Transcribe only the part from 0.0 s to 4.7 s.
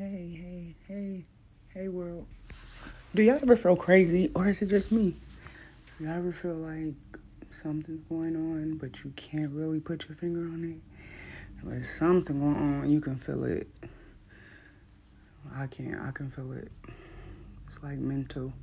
Hey, hey, hey, hey, world. Do y'all ever feel crazy, or is it